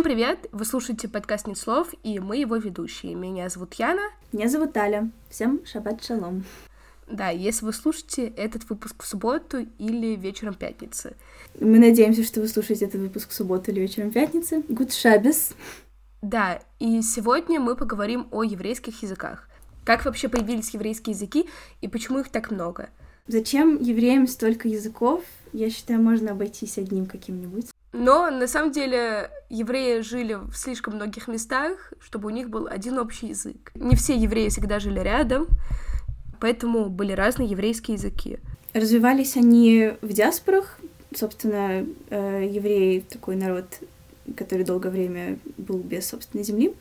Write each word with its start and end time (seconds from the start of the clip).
Всем 0.00 0.12
привет! 0.12 0.48
Вы 0.50 0.64
слушаете 0.64 1.08
подкаст 1.08 1.46
«Нет 1.46 1.58
слов», 1.58 1.92
и 2.02 2.20
мы 2.20 2.38
его 2.38 2.56
ведущие. 2.56 3.14
Меня 3.14 3.50
зовут 3.50 3.74
Яна. 3.74 4.00
Меня 4.32 4.48
зовут 4.48 4.74
Аля. 4.78 5.10
Всем 5.28 5.60
шаббат 5.66 6.02
шалом. 6.02 6.46
Да, 7.06 7.28
если 7.28 7.66
вы 7.66 7.74
слушаете 7.74 8.28
этот 8.28 8.66
выпуск 8.70 9.02
в 9.02 9.06
субботу 9.06 9.58
или 9.76 10.16
вечером 10.16 10.54
пятницы. 10.54 11.16
Мы 11.60 11.78
надеемся, 11.78 12.24
что 12.24 12.40
вы 12.40 12.48
слушаете 12.48 12.86
этот 12.86 13.02
выпуск 13.02 13.28
в 13.28 13.34
субботу 13.34 13.72
или 13.72 13.80
вечером 13.80 14.10
пятницы. 14.10 14.62
Гуд 14.70 14.90
шабес. 14.90 15.52
Да, 16.22 16.62
и 16.78 17.02
сегодня 17.02 17.60
мы 17.60 17.76
поговорим 17.76 18.26
о 18.30 18.42
еврейских 18.42 19.02
языках. 19.02 19.50
Как 19.84 20.06
вообще 20.06 20.30
появились 20.30 20.70
еврейские 20.70 21.12
языки 21.12 21.46
и 21.82 21.88
почему 21.88 22.20
их 22.20 22.30
так 22.30 22.50
много? 22.50 22.88
Зачем 23.26 23.78
евреям 23.78 24.26
столько 24.28 24.66
языков? 24.66 25.22
Я 25.52 25.68
считаю, 25.68 26.00
можно 26.00 26.30
обойтись 26.30 26.78
одним 26.78 27.04
каким-нибудь. 27.04 27.66
Но 27.92 28.30
на 28.30 28.46
самом 28.46 28.70
деле 28.70 29.30
евреи 29.48 30.00
жили 30.00 30.34
в 30.34 30.54
слишком 30.54 30.94
многих 30.94 31.26
местах, 31.26 31.92
чтобы 32.00 32.28
у 32.28 32.30
них 32.30 32.48
был 32.48 32.68
один 32.68 32.98
общий 32.98 33.28
язык. 33.28 33.72
Не 33.74 33.96
все 33.96 34.14
евреи 34.14 34.48
всегда 34.48 34.78
жили 34.78 35.00
рядом, 35.00 35.48
поэтому 36.38 36.88
были 36.88 37.12
разные 37.12 37.48
еврейские 37.48 37.96
языки. 37.96 38.38
Развивались 38.72 39.36
они 39.36 39.92
в 40.02 40.12
диаспорах. 40.12 40.78
Собственно, 41.12 41.84
э, 42.10 42.48
евреи 42.48 43.00
такой 43.00 43.34
народ, 43.34 43.66
который 44.36 44.64
долгое 44.64 44.90
время 44.90 45.38
был 45.56 45.78
без 45.78 46.08
собственной 46.08 46.44
земли 46.44 46.72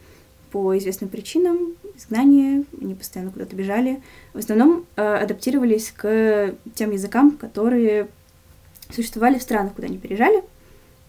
по 0.51 0.77
известным 0.77 1.09
причинам, 1.09 1.75
изгнания, 1.95 2.63
они 2.79 2.95
постоянно 2.95 3.31
куда-то 3.31 3.55
бежали. 3.55 4.01
В 4.33 4.37
основном 4.37 4.85
э, 4.95 5.01
адаптировались 5.01 5.91
к 5.91 6.55
тем 6.75 6.91
языкам, 6.91 7.31
которые 7.31 8.07
существовали 8.91 9.37
в 9.39 9.43
странах, 9.43 9.73
куда 9.73 9.87
они 9.87 9.97
переезжали. 9.97 10.43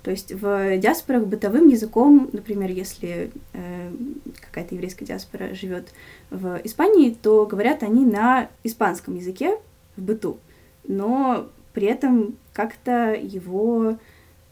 То 0.02 0.10
есть 0.10 0.32
в 0.32 0.78
диаспорах 0.78 1.26
бытовым 1.26 1.68
языком, 1.68 2.30
например, 2.32 2.70
если 2.70 3.30
э, 3.52 3.92
какая-то 4.40 4.74
еврейская 4.74 5.04
диаспора 5.04 5.54
живет 5.54 5.92
в 6.30 6.60
Испании, 6.64 7.10
то 7.10 7.44
говорят 7.44 7.82
они 7.82 8.06
на 8.06 8.48
испанском 8.64 9.16
языке 9.16 9.58
в 9.96 10.02
быту, 10.02 10.38
но 10.84 11.48
при 11.74 11.86
этом 11.86 12.36
как-то 12.54 13.12
его 13.14 13.98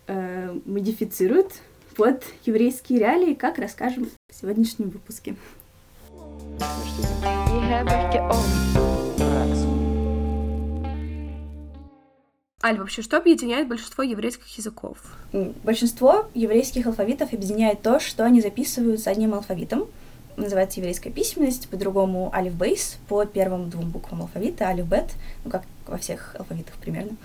э, 0.06 0.58
модифицируют 0.66 1.54
под 1.96 2.22
еврейские 2.44 2.98
реалии, 3.00 3.34
как 3.34 3.58
расскажем 3.58 4.08
в 4.30 4.34
сегодняшнем 4.34 4.90
выпуске. 4.90 5.34
Аль, 12.60 12.76
вообще, 12.76 13.02
что 13.02 13.18
объединяет 13.18 13.68
большинство 13.68 14.02
еврейских 14.02 14.58
языков? 14.58 14.98
Большинство 15.62 16.28
еврейских 16.34 16.88
алфавитов 16.88 17.32
объединяет 17.32 17.82
то, 17.82 18.00
что 18.00 18.24
они 18.24 18.40
записываются 18.40 19.10
одним 19.10 19.34
алфавитом. 19.34 19.86
Называется 20.36 20.80
еврейская 20.80 21.10
письменность, 21.10 21.68
по-другому 21.68 22.34
алиф 22.34 22.54
бейс, 22.54 22.98
по 23.08 23.24
первым 23.24 23.70
двум 23.70 23.90
буквам 23.90 24.22
алфавита, 24.22 24.66
алиф 24.66 24.86
бет, 24.86 25.12
ну 25.44 25.52
как 25.52 25.62
во 25.86 25.98
всех 25.98 26.34
алфавитах 26.36 26.74
примерно. 26.74 27.16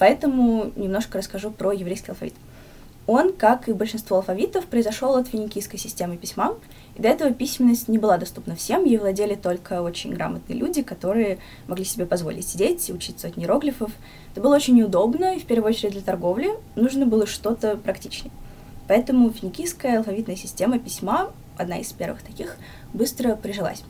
Поэтому 0.00 0.72
немножко 0.74 1.18
расскажу 1.18 1.52
про 1.52 1.70
еврейский 1.70 2.10
алфавит. 2.10 2.34
Он, 3.06 3.32
как 3.32 3.68
и 3.68 3.72
большинство 3.72 4.16
алфавитов, 4.16 4.66
произошел 4.66 5.14
от 5.14 5.28
финикийской 5.28 5.78
системы 5.78 6.16
письма, 6.16 6.56
и 6.96 7.02
до 7.02 7.08
этого 7.08 7.30
письменность 7.32 7.88
не 7.88 7.98
была 7.98 8.16
доступна 8.16 8.56
всем, 8.56 8.84
ей 8.84 8.96
владели 8.96 9.34
только 9.34 9.82
очень 9.82 10.14
грамотные 10.14 10.58
люди, 10.58 10.82
которые 10.82 11.38
могли 11.68 11.84
себе 11.84 12.06
позволить 12.06 12.48
сидеть 12.48 12.88
и 12.88 12.92
учиться 12.92 13.28
от 13.28 13.36
иероглифов. 13.36 13.92
Это 14.32 14.40
было 14.40 14.56
очень 14.56 14.76
неудобно, 14.76 15.36
и 15.36 15.40
в 15.40 15.44
первую 15.44 15.70
очередь 15.70 15.92
для 15.92 16.00
торговли 16.00 16.50
нужно 16.74 17.04
было 17.04 17.26
что-то 17.26 17.76
практичнее. 17.76 18.32
Поэтому 18.88 19.30
финикийская 19.30 19.98
алфавитная 19.98 20.36
система 20.36 20.78
письма, 20.78 21.32
одна 21.58 21.78
из 21.78 21.92
первых 21.92 22.22
таких, 22.22 22.56
быстро 22.94 23.36
прижилась. 23.36 23.82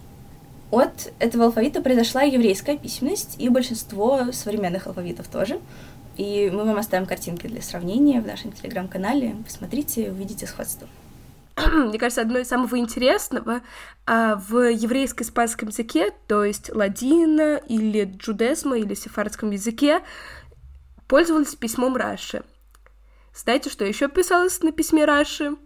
От 0.72 1.12
этого 1.20 1.44
алфавита 1.44 1.80
произошла 1.80 2.22
еврейская 2.22 2.76
письменность 2.76 3.36
и 3.38 3.48
большинство 3.48 4.32
современных 4.32 4.88
алфавитов 4.88 5.28
тоже. 5.28 5.60
И 6.16 6.50
мы 6.52 6.64
вам 6.64 6.78
оставим 6.78 7.06
картинки 7.06 7.46
для 7.46 7.62
сравнения 7.62 8.20
в 8.20 8.26
нашем 8.26 8.50
телеграм-канале. 8.50 9.36
Посмотрите, 9.44 10.10
увидите 10.10 10.46
сходство. 10.46 10.88
мне 11.72 11.98
кажется, 11.98 12.20
одно 12.20 12.38
из 12.38 12.48
самого 12.48 12.78
интересного 12.78 13.62
а, 14.04 14.36
в 14.36 14.70
еврейско-испанском 14.70 15.68
языке, 15.68 16.12
то 16.26 16.44
есть 16.44 16.74
ладина 16.74 17.56
или 17.56 18.04
джудесма 18.04 18.78
или 18.78 18.94
сефардском 18.94 19.50
языке, 19.50 20.02
пользовались 21.08 21.54
письмом 21.54 21.96
Раши. 21.96 22.44
Знаете, 23.34 23.70
что 23.70 23.84
еще 23.84 24.08
писалось 24.08 24.62
на 24.62 24.72
письме 24.72 25.04
Раши? 25.04 25.56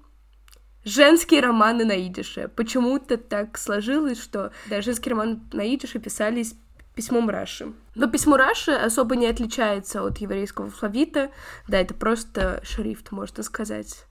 Женские 0.84 1.40
романы 1.40 1.84
на 1.84 2.06
идише. 2.06 2.48
Почему-то 2.48 3.16
так 3.18 3.58
сложилось, 3.58 4.20
что 4.20 4.52
да, 4.66 4.80
женские 4.80 5.10
романы 5.10 5.40
на 5.52 5.74
идише 5.74 5.98
писались 5.98 6.54
письмом 6.94 7.28
Раши. 7.28 7.72
Но 7.94 8.06
письмо 8.08 8.36
Раши 8.36 8.72
особо 8.72 9.16
не 9.16 9.26
отличается 9.26 10.02
от 10.02 10.18
еврейского 10.18 10.66
алфавита. 10.68 11.30
Да, 11.68 11.78
это 11.78 11.94
просто 11.94 12.60
шрифт, 12.64 13.10
можно 13.10 13.42
сказать 13.42 14.06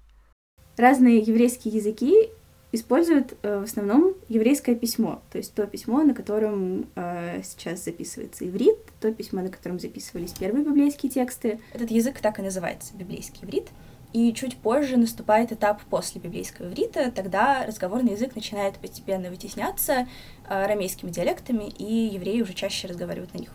разные 0.80 1.20
еврейские 1.20 1.74
языки 1.76 2.30
используют 2.72 3.36
э, 3.42 3.60
в 3.60 3.64
основном 3.64 4.14
еврейское 4.28 4.76
письмо, 4.76 5.22
то 5.32 5.38
есть 5.38 5.54
то 5.54 5.66
письмо, 5.66 6.04
на 6.04 6.14
котором 6.14 6.88
э, 6.96 7.42
сейчас 7.44 7.84
записывается 7.84 8.48
иврит, 8.48 8.78
то 9.00 9.12
письмо, 9.12 9.42
на 9.42 9.50
котором 9.50 9.80
записывались 9.80 10.34
первые 10.34 10.64
библейские 10.64 11.12
тексты. 11.12 11.60
Этот 11.74 11.90
язык 11.90 12.20
так 12.20 12.40
и 12.40 12.44
называется, 12.44 12.96
библейский 12.96 13.40
иврит. 13.44 13.70
И 14.12 14.34
чуть 14.34 14.58
позже 14.58 14.98
наступает 14.98 15.52
этап 15.52 15.84
после 15.84 16.20
библейского 16.20 16.68
иврита, 16.68 17.12
тогда 17.12 17.64
разговорный 17.68 18.14
язык 18.14 18.36
начинает 18.36 18.76
постепенно 18.76 19.30
вытесняться 19.30 19.94
э, 19.94 20.06
арамейскими 20.48 21.12
диалектами, 21.12 21.66
и 21.78 22.12
евреи 22.14 22.42
уже 22.42 22.54
чаще 22.54 22.88
разговаривают 22.88 23.34
на 23.34 23.40
них. 23.40 23.52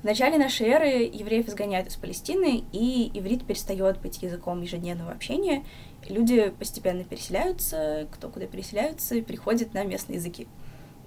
В 0.00 0.04
начале 0.04 0.38
нашей 0.38 0.68
эры 0.68 1.10
евреев 1.12 1.48
изгоняют 1.48 1.88
из 1.88 1.96
Палестины, 1.96 2.62
и 2.70 3.10
иврит 3.14 3.44
перестает 3.44 4.00
быть 4.00 4.22
языком 4.22 4.62
ежедневного 4.62 5.10
общения, 5.10 5.64
люди 6.08 6.52
постепенно 6.58 7.04
переселяются, 7.04 8.06
кто 8.10 8.28
куда 8.28 8.46
переселяются, 8.46 9.14
и 9.14 9.22
переходят 9.22 9.74
на 9.74 9.84
местные 9.84 10.16
языки. 10.16 10.46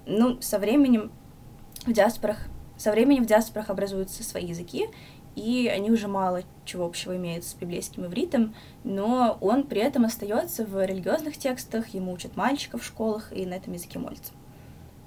Ну, 0.06 0.40
со 0.40 0.58
временем 0.58 1.12
в 1.86 1.92
диаспорах, 1.92 2.38
со 2.76 2.90
временем 2.90 3.24
в 3.24 3.26
диаспорах 3.26 3.70
образуются 3.70 4.22
свои 4.24 4.46
языки, 4.46 4.88
и 5.34 5.70
они 5.72 5.90
уже 5.90 6.08
мало 6.08 6.42
чего 6.64 6.84
общего 6.84 7.16
имеют 7.16 7.44
с 7.44 7.54
библейским 7.54 8.04
ивритом, 8.04 8.54
но 8.84 9.38
он 9.40 9.64
при 9.64 9.80
этом 9.80 10.04
остается 10.04 10.64
в 10.64 10.84
религиозных 10.84 11.38
текстах, 11.38 11.88
ему 11.88 12.12
учат 12.12 12.36
мальчиков 12.36 12.82
в 12.82 12.86
школах 12.86 13.32
и 13.32 13.46
на 13.46 13.54
этом 13.54 13.72
языке 13.72 13.98
молятся. 13.98 14.32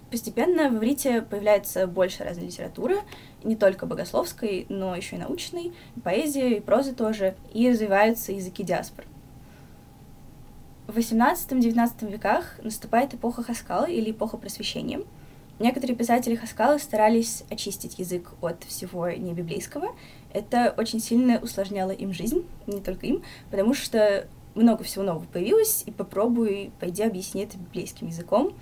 Постепенно 0.09 0.69
в 0.69 0.77
иврите 0.77 1.21
появляется 1.21 1.87
больше 1.87 2.23
разной 2.23 2.45
литературы, 2.45 2.97
не 3.43 3.55
только 3.55 3.85
богословской, 3.85 4.65
но 4.69 4.95
еще 4.95 5.17
и 5.17 5.19
научной, 5.19 5.73
поэзии 6.03 6.55
и 6.55 6.59
прозы 6.59 6.93
тоже, 6.93 7.35
и 7.53 7.69
развиваются 7.69 8.31
языки 8.31 8.63
диаспор. 8.63 9.05
В 10.87 10.97
XVIII-XIX 10.97 12.11
веках 12.11 12.59
наступает 12.61 13.15
эпоха 13.15 13.41
Хаскала 13.41 13.85
или 13.85 14.11
эпоха 14.11 14.37
просвещения. 14.37 15.01
Некоторые 15.57 15.95
писатели 15.95 16.35
Хаскала 16.35 16.77
старались 16.77 17.43
очистить 17.49 17.97
язык 17.97 18.33
от 18.41 18.63
всего 18.65 19.09
небиблейского. 19.09 19.95
Это 20.31 20.75
очень 20.77 20.99
сильно 20.99 21.39
усложняло 21.39 21.89
им 21.89 22.13
жизнь, 22.13 22.45
не 22.67 22.81
только 22.81 23.07
им, 23.07 23.23
потому 23.49 23.73
что 23.73 24.27
много 24.53 24.83
всего 24.83 25.03
нового 25.03 25.25
появилось, 25.25 25.83
и 25.87 25.91
попробуй, 25.91 26.71
пойди 26.79 27.01
объясни 27.01 27.43
это 27.43 27.57
библейским 27.57 28.07
языком. 28.07 28.53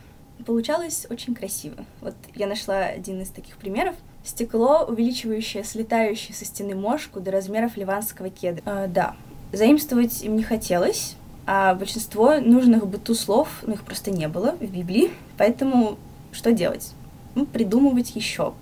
Получалось 0.46 1.06
очень 1.10 1.36
красиво. 1.36 1.86
Вот 2.00 2.16
я 2.36 2.48
нашла 2.48 2.86
один 2.86 3.22
из 3.22 3.30
таких 3.30 3.58
примеров. 3.58 3.96
Стекло, 4.24 4.86
увеличивающее 4.88 5.64
слетающее 5.64 6.34
со 6.34 6.46
стены 6.46 6.76
мошку 6.76 7.20
до 7.20 7.32
размеров 7.32 7.76
ливанского 7.76 8.30
кедра. 8.30 8.64
Э, 8.66 8.88
да, 8.88 9.16
заимствовать 9.52 10.24
им 10.24 10.36
не 10.36 10.44
хотелось, 10.44 11.16
а 11.46 11.76
большинство 11.76 12.40
нужных 12.40 12.88
быту 12.88 13.16
слов, 13.16 13.50
ну, 13.64 13.74
их 13.74 13.84
просто 13.84 14.12
не 14.12 14.28
было 14.28 14.56
в 14.60 14.62
Библии, 14.62 15.12
поэтому 15.38 15.98
что 16.32 16.52
делать? 16.52 16.94
Ну, 17.36 17.46
придумывать 17.46 18.16
еще. 18.16 18.54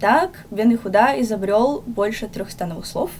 Так 0.00 0.46
Бен 0.50 0.74
Ихуда 0.74 1.20
изобрел 1.20 1.82
больше 1.86 2.28
300 2.28 2.66
новых 2.66 2.86
слов, 2.86 3.10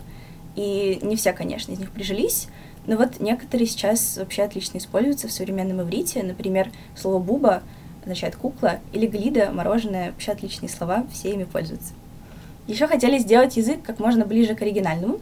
и 0.57 0.99
не 1.03 1.17
все, 1.17 1.33
конечно, 1.33 1.73
из 1.73 1.79
них 1.79 1.91
прижились, 1.91 2.49
но 2.87 2.97
вот 2.97 3.21
некоторые 3.21 3.67
сейчас 3.67 4.17
вообще 4.19 4.43
отлично 4.43 4.79
используются 4.79 5.29
в 5.29 5.33
современном 5.33 5.83
иврите. 5.83 6.23
Например, 6.23 6.71
слово 6.97 7.19
«буба» 7.19 7.63
означает 8.03 8.37
«кукла», 8.37 8.81
или 8.93 9.07
«глида»— 9.07 9.51
мороженое, 9.53 10.13
вообще 10.13 10.33
отличные 10.33 10.69
слова, 10.69 11.07
все 11.13 11.33
ими 11.33 11.45
пользуются. 11.45 11.95
Еще 12.67 12.87
хотели 12.87 13.19
сделать 13.19 13.57
язык 13.57 13.83
как 13.83 13.99
можно 13.99 14.25
ближе 14.25 14.55
к 14.55 14.63
оригинальному, 14.63 15.19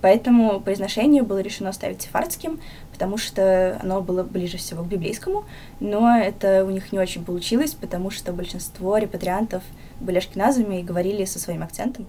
поэтому 0.00 0.60
произношение 0.60 1.22
было 1.22 1.38
решено 1.38 1.72
ставить 1.72 2.02
сефардским, 2.02 2.60
потому 3.00 3.16
что 3.16 3.80
оно 3.82 4.02
было 4.02 4.22
ближе 4.22 4.58
всего 4.58 4.84
к 4.84 4.86
библейскому, 4.86 5.46
но 5.80 6.18
это 6.18 6.66
у 6.66 6.70
них 6.70 6.92
не 6.92 6.98
очень 6.98 7.24
получилось, 7.24 7.72
потому 7.72 8.10
что 8.10 8.30
большинство 8.30 8.98
репатриантов 8.98 9.62
были 10.00 10.18
ашкеназами 10.18 10.80
и 10.80 10.82
говорили 10.82 11.24
со 11.24 11.38
своим 11.38 11.62
акцентом. 11.62 12.06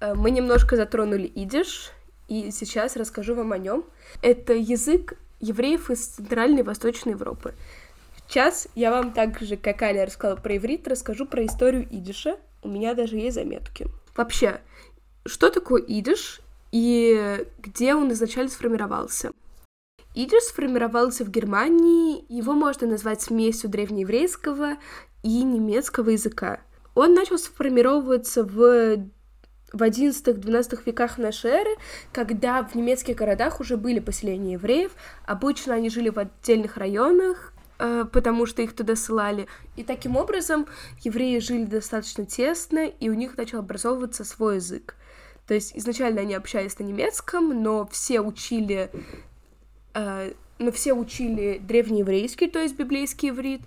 Э, 0.00 0.12
мы 0.14 0.30
немножко 0.30 0.76
затронули 0.76 1.26
идиш, 1.26 1.92
и 2.28 2.50
сейчас 2.50 2.94
расскажу 2.96 3.34
вам 3.34 3.52
о 3.52 3.58
нем. 3.58 3.86
Это 4.20 4.52
язык 4.52 5.14
евреев 5.40 5.90
из 5.90 6.06
Центральной 6.08 6.60
и 6.60 6.62
Восточной 6.62 7.12
Европы. 7.12 7.54
Сейчас 8.28 8.68
я 8.74 8.90
вам 8.90 9.12
так 9.12 9.40
же, 9.40 9.56
как 9.56 9.80
Аля 9.80 10.04
рассказала 10.04 10.36
про 10.36 10.58
иврит, 10.58 10.86
расскажу 10.86 11.24
про 11.24 11.46
историю 11.46 11.88
идиша. 11.90 12.36
У 12.62 12.68
меня 12.68 12.94
даже 12.94 13.16
есть 13.16 13.34
заметки. 13.34 13.86
Вообще, 14.16 14.60
что 15.24 15.50
такое 15.50 15.82
идиш 15.82 16.40
и 16.72 17.46
где 17.58 17.94
он 17.94 18.12
изначально 18.12 18.50
сформировался? 18.50 19.32
Идиш 20.14 20.42
сформировался 20.44 21.24
в 21.24 21.30
Германии, 21.30 22.24
его 22.28 22.52
можно 22.52 22.86
назвать 22.86 23.22
смесью 23.22 23.70
древнееврейского 23.70 24.76
и 25.22 25.42
немецкого 25.42 26.10
языка. 26.10 26.60
Он 26.94 27.14
начал 27.14 27.38
сформировываться 27.38 28.42
в 28.44 29.08
в 29.72 29.82
XI-XII 29.82 30.80
веках 30.84 31.16
нашей 31.16 31.50
эры, 31.52 31.70
когда 32.12 32.64
в 32.64 32.74
немецких 32.74 33.16
городах 33.16 33.60
уже 33.60 33.76
были 33.76 34.00
поселения 34.00 34.54
евреев, 34.54 34.92
обычно 35.26 35.74
они 35.74 35.90
жили 35.90 36.08
в 36.08 36.18
отдельных 36.18 36.76
районах, 36.76 37.52
потому 38.12 38.46
что 38.46 38.62
их 38.62 38.74
туда 38.74 38.96
ссылали. 38.96 39.46
И 39.76 39.84
таким 39.84 40.16
образом 40.16 40.66
евреи 41.00 41.38
жили 41.38 41.64
достаточно 41.64 42.26
тесно, 42.26 42.86
и 42.86 43.08
у 43.08 43.14
них 43.14 43.36
начал 43.36 43.60
образовываться 43.60 44.24
свой 44.24 44.56
язык. 44.56 44.96
То 45.46 45.54
есть 45.54 45.76
изначально 45.76 46.20
они 46.20 46.34
общались 46.34 46.78
на 46.78 46.84
немецком, 46.84 47.62
но 47.62 47.86
все 47.86 48.20
учили, 48.20 48.90
э, 49.94 50.32
но 50.58 50.70
все 50.70 50.92
учили 50.92 51.58
древнееврейский, 51.58 52.48
то 52.48 52.60
есть 52.60 52.76
библейский 52.76 53.30
иврит, 53.30 53.62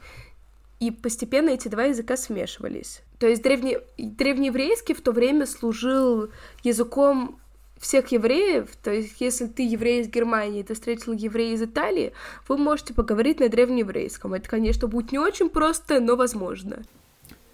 и 0.80 0.92
постепенно 0.92 1.50
эти 1.50 1.68
два 1.68 1.86
языка 1.86 2.16
смешивались. 2.16 3.02
То 3.20 3.28
есть 3.28 3.42
древне... 3.42 3.80
древнееврейский 3.98 4.96
в 4.96 5.02
то 5.02 5.12
время 5.12 5.46
служил 5.46 6.30
языком 6.64 7.40
всех 7.78 8.12
евреев, 8.12 8.70
то 8.82 8.92
есть 8.92 9.20
если 9.20 9.48
ты 9.48 9.64
еврей 9.64 10.02
из 10.02 10.08
Германии, 10.08 10.64
ты 10.64 10.74
встретил 10.74 11.14
еврея 11.14 11.54
из 11.54 11.62
Италии, 11.62 12.14
вы 12.48 12.58
можете 12.58 12.94
поговорить 12.94 13.40
на 13.40 13.50
древнееврейском. 13.50 14.34
Это, 14.34 14.48
конечно, 14.50 14.88
будет 14.88 15.12
не 15.12 15.20
очень 15.20 15.50
просто, 15.50 16.00
но 16.00 16.16
возможно. 16.16 16.84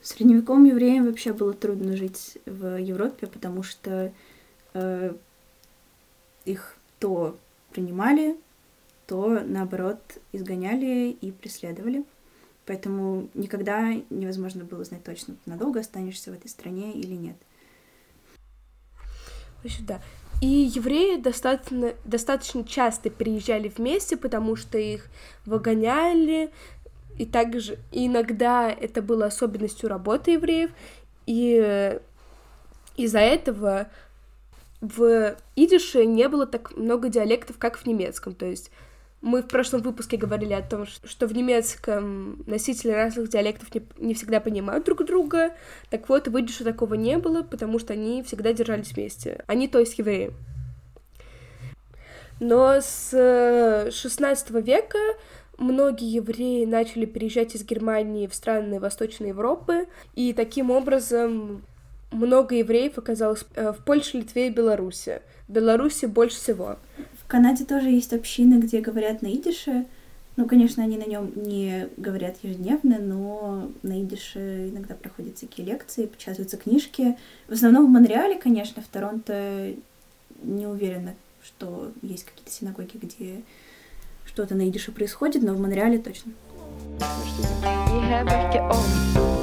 Средневековым 0.02 0.66
евреям 0.66 1.06
вообще 1.06 1.34
было 1.34 1.54
трудно 1.54 1.98
жить 1.98 2.38
в 2.46 2.80
Европе, 2.80 3.28
потому 3.28 3.64
что 3.64 4.14
э, 4.74 5.14
их 6.46 6.76
то 7.00 7.38
принимали, 7.72 8.38
то 9.08 9.42
наоборот 9.46 10.00
изгоняли 10.32 11.18
и 11.20 11.32
преследовали. 11.32 12.06
Поэтому 12.66 13.30
никогда 13.34 13.94
невозможно 14.12 14.64
было 14.64 14.84
знать 14.84 15.04
точно, 15.04 15.36
надолго 15.48 15.80
останешься 15.80 16.32
в 16.32 16.36
этой 16.36 16.50
стране 16.50 16.94
или 16.94 17.16
нет. 17.16 17.36
Вообще, 19.64 19.82
да. 19.82 20.02
И 20.42 20.48
евреи 20.48 21.18
достаточно, 21.18 21.94
достаточно 22.06 22.64
часто 22.64 23.10
приезжали 23.10 23.68
вместе, 23.68 24.16
потому 24.16 24.56
что 24.56 24.78
их 24.78 25.08
выгоняли, 25.46 26.52
и 27.18 27.26
также 27.26 27.78
иногда 27.92 28.72
это 28.72 29.02
было 29.02 29.26
особенностью 29.26 29.90
работы 29.90 30.32
евреев, 30.32 30.72
и 31.26 32.00
из-за 32.96 33.20
этого 33.20 33.88
в 34.80 35.36
идише 35.58 36.06
не 36.06 36.30
было 36.30 36.48
так 36.48 36.76
много 36.78 37.10
диалектов, 37.10 37.58
как 37.58 37.78
в 37.78 37.86
немецком. 37.86 38.34
То 38.34 38.46
есть 38.46 38.72
мы 39.22 39.42
в 39.42 39.48
прошлом 39.48 39.82
выпуске 39.82 40.18
говорили 40.18 40.54
о 40.54 40.62
том, 40.62 40.86
что 40.86 41.28
в 41.28 41.34
немецком 41.34 42.42
носители 42.46 42.92
разных 42.92 43.30
диалектов 43.30 43.74
не, 43.74 43.82
не 43.98 44.14
всегда 44.14 44.40
понимают 44.40 44.86
друг 44.86 45.06
друга. 45.06 45.54
Так 45.90 46.08
вот, 46.08 46.28
в 46.28 46.64
такого 46.64 46.94
не 46.94 47.18
было, 47.18 47.44
потому 47.44 47.80
что 47.80 47.94
они 47.94 48.24
всегда 48.24 48.54
держались 48.54 48.94
вместе. 48.94 49.44
Они, 49.48 49.68
то 49.68 49.80
есть, 49.80 49.98
евреи. 50.00 50.32
Но 52.40 52.80
с 52.80 53.92
16 53.92 54.52
э, 54.52 54.62
века 54.62 54.98
многие 55.58 56.10
евреи 56.10 56.64
начали 56.64 57.06
переезжать 57.06 57.56
из 57.56 57.66
Германии 57.66 58.28
в 58.28 58.34
страны 58.34 58.80
Восточной 58.80 59.30
Европы, 59.30 59.88
и 60.16 60.32
таким 60.32 60.72
образом 60.72 61.64
много 62.12 62.56
евреев 62.56 62.98
оказалось 62.98 63.46
э, 63.56 63.74
в 63.74 63.84
Польше, 63.84 64.18
Литве 64.18 64.48
и 64.48 64.52
Беларуси. 64.52 65.22
В 65.50 65.52
Беларуси 65.52 66.06
больше 66.06 66.38
всего. 66.38 66.78
Канаде 67.30 67.64
тоже 67.64 67.90
есть 67.90 68.12
общины, 68.12 68.56
где 68.56 68.82
говорят 68.82 69.22
на 69.22 69.28
идише. 69.28 69.86
Ну, 70.36 70.48
конечно, 70.48 70.84
они 70.84 70.98
на 70.98 71.06
нем 71.06 71.32
не 71.36 71.88
говорят 71.96 72.38
ежедневно, 72.42 72.98
но 72.98 73.70
на 73.84 74.02
идише 74.02 74.70
иногда 74.70 74.96
проходят 74.96 75.38
всякие 75.38 75.68
лекции, 75.68 76.08
печатаются 76.08 76.58
книжки. 76.58 77.18
В 77.48 77.54
основном 77.54 77.86
в 77.86 77.90
Монреале, 77.90 78.40
конечно, 78.40 78.82
в 78.82 78.88
Торонто 78.88 79.74
не 80.42 80.66
уверена, 80.66 81.14
что 81.44 81.92
есть 82.02 82.24
какие-то 82.24 82.50
синагоги, 82.52 82.98
где 83.00 83.44
что-то 84.26 84.56
на 84.56 84.68
идише 84.68 84.92
происходит, 84.92 85.44
но 85.44 85.54
в 85.54 85.60
Монреале 85.60 86.00
точно. 86.00 86.32
а 88.60 89.39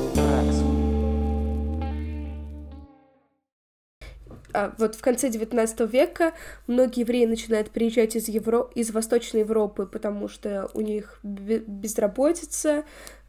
вот 4.79 4.95
в 4.95 5.01
конце 5.01 5.29
XIX 5.29 5.89
века 5.89 6.33
многие 6.67 7.01
евреи 7.01 7.27
начинают 7.27 7.71
приезжать 7.71 8.17
из, 8.17 8.29
Евро... 8.29 8.69
из 8.75 8.91
Восточной 8.91 9.41
Европы, 9.41 9.87
потому 9.87 10.29
что 10.29 10.71
у 10.75 10.81
них 10.81 11.19
безработица, 11.23 12.85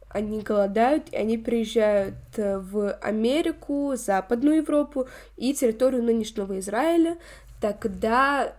они 0.08 0.40
голодают, 0.40 1.08
и 1.10 1.16
они 1.16 1.36
приезжают 1.36 2.14
э, 2.36 2.58
в 2.58 2.92
Америку, 3.02 3.92
Западную 3.94 4.58
Европу 4.58 5.06
и 5.36 5.52
территорию 5.52 6.02
нынешнего 6.02 6.58
Израиля, 6.58 7.18
тогда 7.60 8.54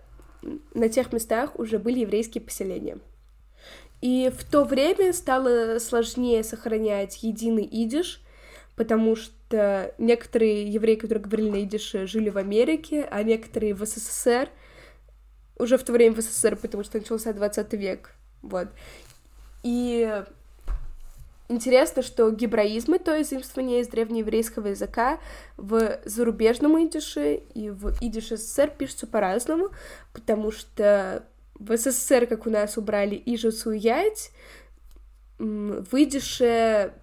на 0.74 0.88
тех 0.88 1.12
местах 1.12 1.58
уже 1.58 1.78
были 1.78 2.00
еврейские 2.00 2.42
поселения. 2.42 2.98
И 4.00 4.32
в 4.34 4.44
то 4.50 4.64
время 4.64 5.12
стало 5.12 5.78
сложнее 5.78 6.42
сохранять 6.44 7.22
единый 7.22 7.64
идиш, 7.64 8.22
потому 8.80 9.14
что 9.14 9.94
некоторые 9.98 10.66
евреи, 10.66 10.94
которые 10.94 11.22
говорили 11.22 11.50
на 11.50 11.62
идише, 11.64 12.06
жили 12.06 12.30
в 12.30 12.38
Америке, 12.38 13.06
а 13.10 13.22
некоторые 13.22 13.74
в 13.74 13.84
СССР, 13.84 14.48
уже 15.58 15.76
в 15.76 15.82
то 15.82 15.92
время 15.92 16.14
в 16.14 16.22
СССР, 16.22 16.56
потому 16.56 16.82
что 16.82 16.96
начался 16.96 17.34
20 17.34 17.74
век, 17.74 18.14
вот. 18.40 18.68
И 19.62 20.24
интересно, 21.50 22.00
что 22.00 22.30
гибраизмы, 22.30 22.98
то 22.98 23.14
есть 23.14 23.28
заимствование 23.28 23.82
из 23.82 23.88
древнееврейского 23.88 24.68
языка, 24.68 25.20
в 25.58 26.00
зарубежном 26.06 26.82
идише 26.82 27.34
и 27.34 27.68
в 27.68 27.92
идише 28.00 28.38
СССР 28.38 28.70
пишутся 28.78 29.06
по-разному, 29.06 29.72
потому 30.14 30.50
что 30.52 31.26
в 31.56 31.76
СССР, 31.76 32.26
как 32.26 32.46
у 32.46 32.50
нас 32.50 32.78
убрали 32.78 33.22
ижицу 33.26 33.72
ять, 33.72 34.30
в 35.38 35.86
идише 35.92 36.94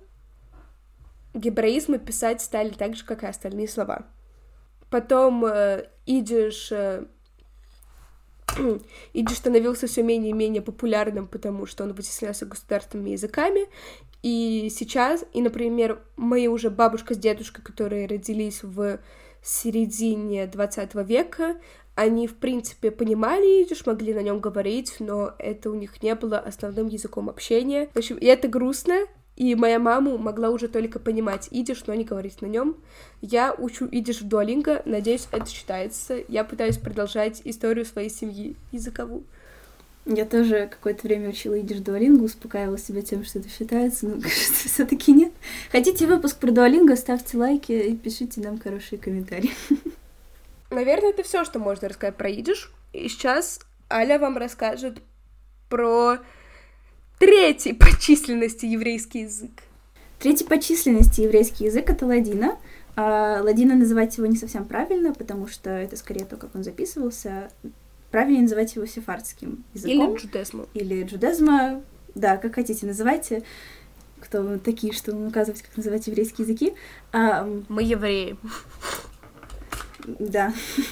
гебраизмы 1.38 2.00
писать 2.00 2.41
стали 2.41 2.70
так 2.70 2.96
же, 2.96 3.06
как 3.06 3.24
и 3.24 3.27
остальные 3.27 3.67
слова. 3.67 4.06
Потом 4.89 5.46
э, 5.46 5.86
идиш, 6.06 6.72
э, 6.72 7.06
идиш 9.13 9.38
становился 9.38 9.88
все 9.88 10.03
менее 10.03 10.32
и 10.32 10.34
менее 10.34 10.62
популярным, 10.62 11.27
потому 11.27 11.65
что 11.65 11.84
он 11.84 11.94
вытеснялся 11.94 12.46
государственными 12.46 13.12
языками. 13.12 13.67
И 14.24 14.70
сейчас, 14.75 15.25
и, 15.34 15.41
например, 15.41 16.01
мои 16.15 16.48
уже 16.48 16.70
бабушка 16.70 17.13
с 17.13 17.17
дедушкой, 17.17 17.63
которые 17.63 18.08
родились 18.08 18.63
в 18.63 19.00
середине 19.44 20.48
20 20.48 20.96
века, 21.08 21.58
они, 21.96 22.27
в 22.27 22.36
принципе, 22.36 22.91
понимали 22.91 23.63
идиш, 23.63 23.86
могли 23.86 24.13
на 24.13 24.22
нем 24.22 24.39
говорить, 24.39 24.98
но 25.00 25.34
это 25.39 25.72
у 25.72 25.74
них 25.74 26.03
не 26.03 26.13
было 26.13 26.38
основным 26.38 26.88
языком 26.88 27.27
общения. 27.29 27.89
В 27.94 27.98
общем, 27.98 28.17
и 28.17 28.25
это 28.25 28.48
грустно, 28.48 29.08
и 29.38 29.53
моя 29.53 29.77
мама 29.77 30.17
могла 30.17 30.50
уже 30.50 30.67
только 30.67 30.98
понимать 30.98 31.48
идиш, 31.51 31.84
но 31.86 31.94
не 31.94 32.03
говорить 32.03 32.41
на 32.41 32.48
нем. 32.48 32.75
Я 33.22 33.53
учу 33.53 33.86
идиш 33.86 34.22
в 34.22 34.27
дуалинго, 34.27 34.82
надеюсь, 34.86 35.27
это 35.32 35.46
считается. 35.46 36.17
Я 36.27 36.44
пытаюсь 36.44 36.77
продолжать 36.77 37.44
историю 37.46 37.86
своей 37.86 38.10
семьи 38.10 38.56
языковую. 38.72 39.24
Я 40.06 40.25
тоже 40.25 40.67
какое-то 40.72 41.06
время 41.06 41.29
учила 41.29 41.53
идиш 41.53 41.79
дуалинго, 41.79 42.24
успокаивала 42.24 42.79
себя 42.79 43.03
тем, 43.03 43.24
что 43.24 43.38
это 43.38 43.50
считается, 43.50 44.08
но, 44.08 44.15
кажется, 44.22 44.67
все 44.67 44.86
таки 44.86 45.12
нет. 45.12 45.32
Хотите 45.72 46.08
выпуск 46.08 46.39
про 46.39 46.50
дуалинго, 46.50 46.96
ставьте 46.96 47.38
лайки 47.38 47.74
и 47.74 47.96
пишите 47.96 48.41
нам 48.41 48.60
хорошие 48.60 48.98
комментарии. 48.98 49.51
Наверное, 50.72 51.12
это 51.12 51.22
все, 51.22 51.46
что 51.46 51.60
можно 51.60 51.89
рассказать 51.89 52.15
про 52.15 52.29
идиш. 52.29 52.72
И 52.91 53.08
сейчас 53.08 53.60
Аля 53.91 54.17
вам 54.17 54.38
расскажет 54.38 54.98
про 55.70 56.17
третий 57.19 57.74
по 57.74 57.88
численности 58.00 58.65
еврейский 58.65 59.21
язык. 59.21 59.63
Третий 60.19 60.45
по 60.45 60.59
численности 60.59 61.21
еврейский 61.21 61.65
язык— 61.65 61.89
это 61.91 62.05
ладина. 62.05 62.57
А 62.95 63.41
ладина 63.43 63.75
называть 63.75 64.17
его 64.17 64.25
не 64.25 64.38
совсем 64.38 64.65
правильно, 64.65 65.13
потому 65.13 65.47
что 65.47 65.69
это 65.69 65.95
скорее 65.95 66.25
то, 66.25 66.36
как 66.38 66.55
он 66.55 66.63
записывался. 66.63 67.51
Правильнее 68.09 68.43
называть 68.43 68.75
его 68.75 68.86
сефардским 68.86 69.63
языком. 69.74 70.15
Или 70.15 70.17
джудезма. 70.17 70.65
Или 70.74 71.03
джудезма. 71.03 71.81
Да, 72.15 72.38
как 72.38 72.55
хотите, 72.55 72.88
называйте. 72.88 73.43
Кто 74.19 74.41
вы 74.41 74.57
такие, 74.57 74.93
что 74.93 75.12
вам 75.12 75.27
указывать, 75.27 75.62
как 75.62 75.77
называть 75.77 76.07
еврейские 76.07 76.47
языки. 76.47 76.74
А, 77.12 77.47
Мы 77.69 77.83
евреи. 77.83 78.36
Да. 80.07 80.51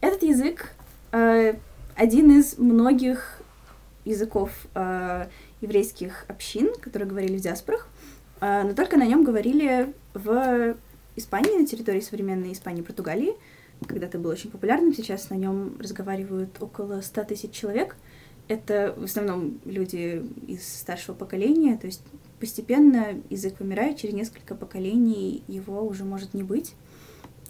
Этот 0.00 0.22
язык 0.22 0.70
э, 1.10 1.54
один 1.96 2.38
из 2.38 2.58
многих 2.58 3.35
языков 4.06 4.50
э, 4.74 5.26
еврейских 5.60 6.24
общин, 6.28 6.72
которые 6.80 7.08
говорили 7.08 7.36
в 7.36 7.40
диаспорах, 7.40 7.88
э, 8.40 8.62
но 8.62 8.72
только 8.74 8.96
на 8.96 9.04
нем 9.04 9.24
говорили 9.24 9.92
в 10.14 10.76
Испании, 11.16 11.58
на 11.58 11.66
территории 11.66 12.00
современной 12.00 12.52
Испании 12.52 12.82
Португалии. 12.82 13.34
Когда-то 13.86 14.18
был 14.18 14.30
очень 14.30 14.50
популярным, 14.50 14.94
сейчас 14.94 15.28
на 15.28 15.34
нем 15.34 15.76
разговаривают 15.78 16.56
около 16.60 17.02
100 17.02 17.24
тысяч 17.24 17.50
человек. 17.50 17.96
Это 18.48 18.94
в 18.96 19.04
основном 19.04 19.60
люди 19.64 20.24
из 20.46 20.66
старшего 20.66 21.14
поколения, 21.14 21.76
то 21.76 21.86
есть 21.86 22.02
постепенно 22.38 23.20
язык 23.28 23.58
вымирает, 23.58 23.98
через 23.98 24.14
несколько 24.14 24.54
поколений 24.54 25.42
его 25.48 25.84
уже 25.84 26.04
может 26.04 26.32
не 26.32 26.42
быть. 26.42 26.74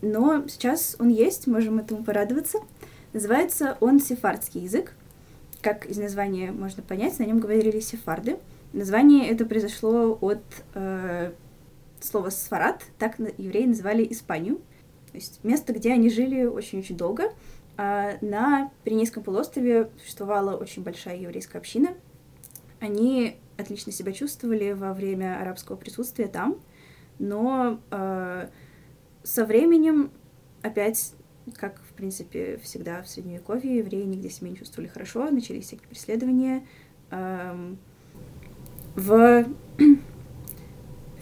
Но 0.01 0.47
сейчас 0.49 0.97
он 0.99 1.09
есть, 1.09 1.47
можем 1.47 1.79
этому 1.79 2.03
порадоваться. 2.03 2.59
Называется 3.13 3.77
он 3.81 4.01
сефардский 4.01 4.63
язык. 4.63 4.95
Как 5.63 5.87
из 5.87 5.97
названия 5.99 6.53
можно 6.53 6.83
понять, 6.83 7.19
на 7.19 7.25
нем 7.25 7.41
говорили 7.41 7.81
сефарды. 7.81 8.39
Название 8.73 9.29
это 9.29 9.47
произошло 9.47 10.17
от 10.21 10.43
э, 10.75 11.33
слова 12.01 12.31
«сфарад», 12.31 12.85
так 12.99 13.19
евреи 13.19 13.67
называли 13.67 14.07
Испанию. 14.11 14.57
То 15.11 15.19
есть 15.19 15.41
место, 15.43 15.73
где 15.73 15.93
они 15.93 16.11
жили 16.11 16.45
очень-очень 16.45 16.97
долго. 16.97 17.33
А 17.77 18.17
на 18.21 18.71
Пиренейском 18.85 19.23
полуострове 19.23 19.91
существовала 20.01 20.57
очень 20.57 20.83
большая 20.83 21.17
еврейская 21.17 21.59
община. 21.59 21.95
Они 22.81 23.37
отлично 23.57 23.93
себя 23.93 24.13
чувствовали 24.13 24.73
во 24.73 24.93
время 24.93 25.41
арабского 25.41 25.77
присутствия 25.77 26.27
там, 26.27 26.59
но 27.19 27.81
э, 27.91 28.49
со 29.23 29.45
временем 29.45 30.11
опять, 30.63 31.13
как 31.55 31.81
принципе 31.97 32.59
всегда 32.63 33.03
в 33.03 33.09
Средневековье, 33.09 33.79
евреи 33.79 34.05
нигде 34.05 34.31
себя 34.31 34.51
не 34.51 34.57
чувствовали 34.57 34.89
хорошо, 34.89 35.29
начались 35.31 35.67
всякие 35.67 35.89
преследования. 35.89 36.67
Э, 37.11 37.75
в 38.95 39.47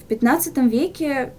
в 0.05 0.09
XV 0.09 0.69
веке 0.69 1.33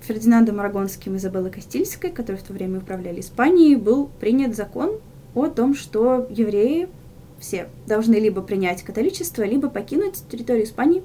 Фердинандом 0.00 0.60
Арагонским 0.60 1.14
и 1.14 1.18
Изабеллой 1.18 1.50
Кастильской, 1.50 2.10
которые 2.10 2.42
в 2.42 2.46
то 2.46 2.52
время 2.52 2.78
управляли 2.78 3.20
Испанией, 3.20 3.76
был 3.76 4.08
принят 4.20 4.54
закон 4.54 5.00
о 5.34 5.46
том, 5.46 5.74
что 5.74 6.26
евреи 6.30 6.88
все 7.38 7.68
должны 7.86 8.16
либо 8.16 8.42
принять 8.42 8.82
католичество, 8.82 9.42
либо 9.42 9.68
покинуть 9.68 10.22
территорию 10.30 10.64
Испании. 10.64 11.02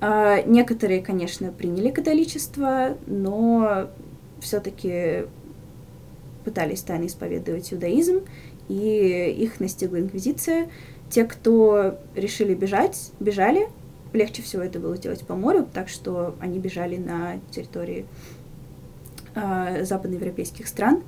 А, 0.00 0.42
некоторые, 0.42 1.00
конечно, 1.00 1.52
приняли 1.52 1.90
католичество, 1.90 2.96
но 3.06 3.90
все-таки 4.40 5.26
пытались 6.44 6.82
тайно 6.82 7.06
исповедовать 7.06 7.72
иудаизм, 7.72 8.22
и 8.68 9.34
их 9.38 9.60
настигла 9.60 10.00
инквизиция. 10.00 10.68
Те, 11.10 11.24
кто 11.24 11.98
решили 12.14 12.54
бежать, 12.54 13.12
бежали. 13.20 13.68
Легче 14.12 14.42
всего 14.42 14.62
это 14.62 14.78
было 14.78 14.96
сделать 14.96 15.26
по 15.26 15.34
морю, 15.34 15.66
так 15.72 15.88
что 15.88 16.34
они 16.40 16.58
бежали 16.58 16.96
на 16.96 17.40
территории 17.50 18.06
э, 19.34 19.84
западноевропейских 19.84 20.68
стран. 20.68 21.02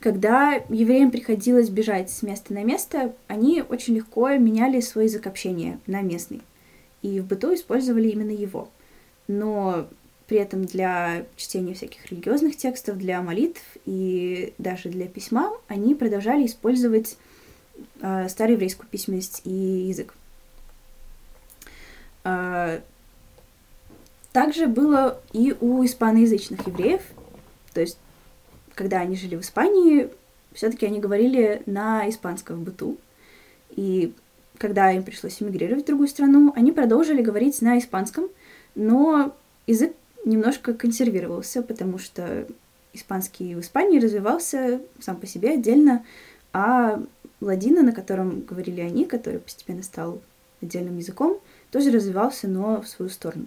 Когда 0.00 0.54
евреям 0.68 1.12
приходилось 1.12 1.70
бежать 1.70 2.10
с 2.10 2.22
места 2.22 2.52
на 2.52 2.64
место, 2.64 3.14
они 3.28 3.62
очень 3.62 3.94
легко 3.94 4.28
меняли 4.30 4.80
свой 4.80 5.04
язык 5.04 5.28
общения 5.28 5.78
на 5.86 6.02
местный. 6.02 6.42
И 7.02 7.20
в 7.20 7.26
быту 7.26 7.54
использовали 7.54 8.08
именно 8.08 8.32
его. 8.32 8.68
Но 9.28 9.86
при 10.26 10.38
этом 10.38 10.64
для 10.64 11.26
чтения 11.36 11.74
всяких 11.74 12.10
религиозных 12.10 12.56
текстов, 12.56 12.98
для 12.98 13.22
молитв 13.22 13.62
и 13.84 14.54
даже 14.58 14.88
для 14.88 15.06
письма 15.06 15.52
они 15.68 15.94
продолжали 15.94 16.46
использовать 16.46 17.16
э, 18.00 18.28
староеврейскую 18.28 18.88
письменность 18.88 19.42
и 19.44 19.50
язык. 19.50 20.14
Э, 22.24 22.80
также 24.32 24.66
было 24.66 25.20
и 25.32 25.54
у 25.60 25.84
испаноязычных 25.84 26.66
евреев, 26.66 27.02
то 27.74 27.80
есть 27.80 27.98
когда 28.74 29.00
они 29.00 29.16
жили 29.16 29.36
в 29.36 29.42
Испании, 29.42 30.08
все-таки 30.54 30.86
они 30.86 31.00
говорили 31.00 31.62
на 31.66 32.08
испанском 32.08 32.64
быту. 32.64 32.96
И 33.70 34.14
когда 34.58 34.92
им 34.92 35.02
пришлось 35.02 35.42
эмигрировать 35.42 35.84
в 35.84 35.86
другую 35.86 36.08
страну, 36.08 36.52
они 36.56 36.72
продолжили 36.72 37.22
говорить 37.22 37.60
на 37.62 37.78
испанском, 37.78 38.28
но 38.74 39.34
язык 39.66 39.94
немножко 40.24 40.74
консервировался, 40.74 41.62
потому 41.62 41.98
что 41.98 42.46
испанский 42.92 43.54
в 43.54 43.60
Испании 43.60 43.98
развивался 43.98 44.80
сам 45.00 45.16
по 45.16 45.26
себе 45.26 45.52
отдельно, 45.52 46.04
а 46.52 47.02
ладина, 47.40 47.82
на 47.82 47.92
котором 47.92 48.42
говорили 48.42 48.80
они, 48.80 49.04
который 49.04 49.40
постепенно 49.40 49.82
стал 49.82 50.20
отдельным 50.60 50.98
языком, 50.98 51.38
тоже 51.70 51.90
развивался, 51.90 52.48
но 52.48 52.82
в 52.82 52.88
свою 52.88 53.10
сторону. 53.10 53.46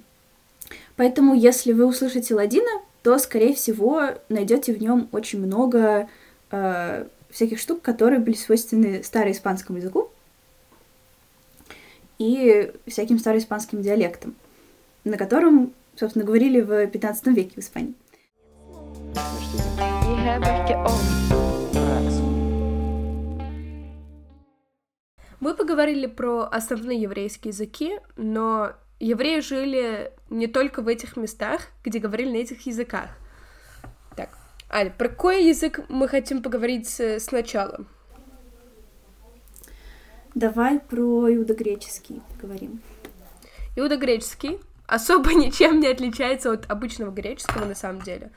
Поэтому, 0.95 1.35
если 1.35 1.73
вы 1.73 1.85
услышите 1.85 2.33
ладина, 2.33 2.81
то, 3.03 3.17
скорее 3.19 3.53
всего, 3.53 4.09
найдете 4.29 4.73
в 4.73 4.81
нем 4.81 5.07
очень 5.11 5.39
много 5.39 6.09
э, 6.51 7.05
всяких 7.29 7.59
штук, 7.59 7.81
которые 7.81 8.19
были 8.19 8.35
свойственны 8.35 9.03
староиспанскому 9.03 9.77
языку 9.77 10.09
и 12.17 12.71
всяким 12.87 13.19
староиспанским 13.19 13.81
диалектам, 13.81 14.35
на 15.03 15.17
котором, 15.17 15.73
собственно, 15.97 16.25
говорили 16.25 16.61
в 16.61 16.87
15 16.87 17.27
веке 17.27 17.53
в 17.55 17.59
Испании. 17.59 17.95
Мы 25.39 25.53
поговорили 25.53 26.07
про 26.07 26.43
основные 26.43 27.01
еврейские 27.01 27.51
языки, 27.51 27.99
но 28.15 28.73
евреи 28.99 29.41
жили 29.41 30.11
не 30.29 30.47
только 30.47 30.81
в 30.81 30.87
этих 30.87 31.17
местах, 31.17 31.67
где 31.83 31.99
говорили 31.99 32.31
на 32.31 32.37
этих 32.37 32.65
языках. 32.65 33.09
Так, 34.15 34.29
Аля, 34.71 34.89
про 34.89 35.09
какой 35.09 35.45
язык 35.45 35.81
мы 35.87 36.07
хотим 36.07 36.41
поговорить 36.41 37.01
сначала? 37.19 37.85
Давай 40.33 40.79
про 40.79 41.33
иудогреческий 41.33 42.21
поговорим. 42.33 42.81
Иудогреческий 43.75 44.59
особо 44.87 45.33
ничем 45.33 45.79
не 45.79 45.87
отличается 45.87 46.51
от 46.51 46.69
обычного 46.69 47.11
греческого 47.11 47.65
на 47.65 47.75
самом 47.75 48.01
деле. 48.01 48.31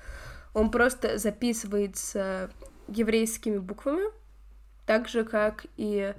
Он 0.55 0.71
просто 0.71 1.19
записывается 1.19 2.50
еврейскими 2.88 3.59
буквами, 3.59 4.11
так 4.87 5.09
же, 5.09 5.25
как 5.25 5.67
и 5.76 6.14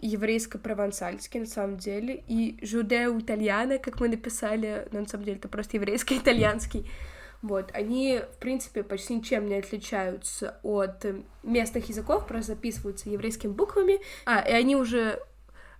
еврейско-провансальский 0.00 1.40
на 1.40 1.46
самом 1.46 1.76
деле, 1.76 2.22
и 2.28 2.58
жудео-итальяно, 2.64 3.78
как 3.78 4.00
мы 4.00 4.08
написали, 4.08 4.86
но 4.92 5.00
на 5.00 5.08
самом 5.08 5.24
деле 5.24 5.38
это 5.38 5.48
просто 5.48 5.76
еврейско-итальянский. 5.76 6.90
Вот, 7.40 7.70
они, 7.72 8.20
в 8.34 8.38
принципе, 8.38 8.82
почти 8.82 9.14
ничем 9.14 9.46
не 9.46 9.54
отличаются 9.54 10.58
от 10.64 11.06
местных 11.44 11.88
языков, 11.88 12.26
просто 12.26 12.54
записываются 12.54 13.08
еврейскими 13.10 13.52
буквами, 13.52 14.00
а, 14.26 14.40
и 14.40 14.50
они 14.50 14.74
уже 14.74 15.20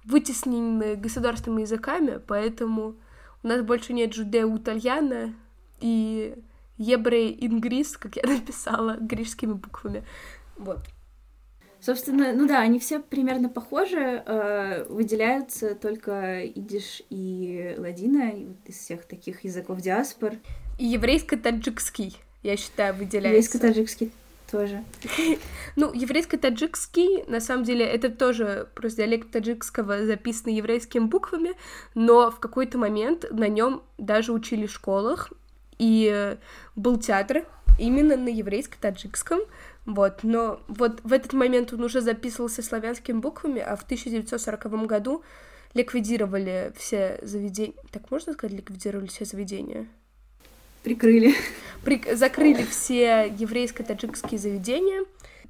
вытеснены 0.04 0.94
государственными 0.94 1.62
языками, 1.62 2.20
поэтому 2.24 2.94
у 3.42 3.48
нас 3.48 3.62
больше 3.62 3.92
нет 3.92 4.14
жудео-итальяно 4.14 5.34
и 5.80 6.34
еврей-ингрис, 6.76 7.96
как 7.96 8.16
я 8.16 8.22
написала, 8.26 8.96
греческими 9.00 9.52
буквами. 9.52 10.04
Вот. 10.56 10.80
Собственно, 11.80 12.32
ну 12.32 12.48
да, 12.48 12.60
они 12.60 12.80
все 12.80 12.98
примерно 12.98 13.48
похожи, 13.48 14.22
э, 14.26 14.84
выделяются 14.88 15.76
только 15.76 16.44
идиш 16.44 17.02
и 17.08 17.76
ладина 17.78 18.32
из 18.66 18.76
всех 18.76 19.04
таких 19.04 19.44
языков 19.44 19.80
диаспор. 19.80 20.34
И 20.78 20.86
еврейско-таджикский, 20.86 22.16
я 22.42 22.56
считаю, 22.56 22.94
выделяется. 22.94 23.58
Еврейско-таджикский 23.58 24.12
тоже. 24.50 24.84
Ну, 25.76 25.92
еврейско-таджикский, 25.92 27.28
на 27.30 27.40
самом 27.40 27.64
деле, 27.64 27.84
это 27.84 28.10
тоже 28.10 28.68
просто 28.74 29.02
диалект 29.02 29.30
таджикского, 29.30 30.06
записанный 30.06 30.56
еврейскими 30.56 31.04
буквами, 31.04 31.54
но 31.94 32.30
в 32.30 32.40
какой-то 32.40 32.78
момент 32.78 33.26
на 33.30 33.48
нем 33.48 33.82
даже 33.98 34.32
учили 34.32 34.66
в 34.66 34.72
школах, 34.72 35.32
и 35.78 36.36
был 36.74 36.98
театр 36.98 37.46
именно 37.78 38.16
на 38.16 38.28
еврейско-таджикском, 38.28 39.40
вот, 39.86 40.22
но 40.22 40.60
вот 40.68 41.00
в 41.04 41.12
этот 41.12 41.32
момент 41.32 41.72
он 41.72 41.84
уже 41.84 42.00
записывался 42.00 42.62
славянскими 42.62 43.18
буквами, 43.18 43.60
а 43.60 43.76
в 43.76 43.84
1940 43.84 44.86
году 44.86 45.22
ликвидировали 45.74 46.72
все 46.76 47.18
заведения. 47.22 47.74
Так 47.90 48.10
можно 48.10 48.32
сказать, 48.32 48.56
ликвидировали 48.56 49.06
все 49.06 49.24
заведения? 49.24 49.86
Прикрыли. 50.82 51.34
При... 51.84 52.02
Закрыли 52.14 52.64
все 52.64 53.26
еврейско-таджикские 53.28 54.38
заведения. 54.38 55.04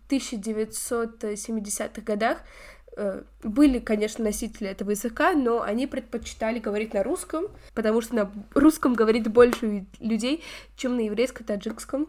В 0.07 0.13
1970-х 0.13 2.03
годах 2.03 2.39
Э, 2.99 3.23
были, 3.45 3.79
конечно, 3.79 4.25
носители 4.25 4.69
этого 4.69 4.91
языка, 4.91 5.33
но 5.33 5.63
они 5.63 5.87
предпочитали 5.87 6.59
говорить 6.59 6.95
на 6.95 7.05
русском, 7.05 7.45
потому 7.73 8.01
что 8.01 8.17
на 8.17 8.33
русском 8.55 8.95
говорит 8.95 9.29
больше 9.29 9.87
людей, 10.01 10.43
чем 10.77 10.97
на 10.97 11.03
еврейско-таджикском. 11.03 12.09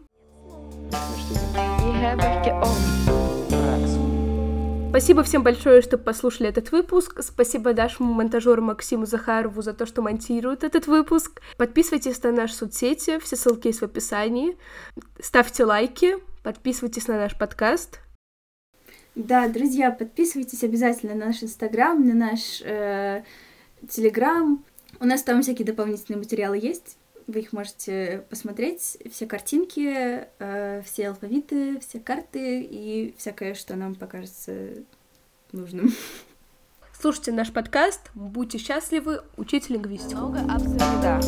Спасибо 4.90 5.22
всем 5.22 5.44
большое, 5.44 5.82
что 5.82 5.98
послушали 5.98 6.48
этот 6.48 6.72
выпуск. 6.72 7.22
Спасибо 7.22 7.72
нашему 7.72 8.12
монтажеру 8.12 8.60
Максиму 8.60 9.06
Захарову 9.06 9.62
за 9.62 9.72
то, 9.72 9.86
что 9.86 10.02
монтирует 10.02 10.64
этот 10.64 10.88
выпуск. 10.88 11.40
Подписывайтесь 11.56 12.20
на 12.24 12.32
наши 12.32 12.54
соцсети, 12.54 13.20
все 13.20 13.36
ссылки 13.36 13.68
есть 13.68 13.82
в 13.82 13.84
описании. 13.84 14.58
Ставьте 15.20 15.64
лайки, 15.64 16.16
подписывайтесь 16.42 17.06
на 17.06 17.18
наш 17.18 17.38
подкаст. 17.38 18.00
Да, 19.14 19.46
друзья, 19.46 19.92
подписывайтесь 19.92 20.64
обязательно 20.64 21.14
на 21.14 21.26
наш 21.26 21.44
Инстаграм, 21.44 22.04
на 22.04 22.14
наш 22.14 22.60
э, 22.60 23.22
Телеграм. 23.88 24.64
У 24.98 25.04
нас 25.06 25.22
там 25.22 25.42
всякие 25.42 25.66
дополнительные 25.66 26.18
материалы 26.18 26.58
есть. 26.58 26.96
Вы 27.30 27.40
их 27.40 27.52
можете 27.52 28.24
посмотреть. 28.28 28.98
Все 29.12 29.24
картинки, 29.26 30.26
э, 30.40 30.82
все 30.84 31.10
алфавиты, 31.10 31.78
все 31.78 32.00
карты 32.00 32.60
и 32.62 33.14
всякое, 33.18 33.54
что 33.54 33.76
нам 33.76 33.94
покажется 33.94 34.70
нужным. 35.52 35.94
Слушайте 37.00 37.30
наш 37.30 37.52
подкаст, 37.52 38.10
будьте 38.14 38.58
счастливы, 38.58 39.22
учите 39.36 39.74
лингвистику. 39.74 40.16
Много 40.20 40.40
абсолютно. 40.52 41.20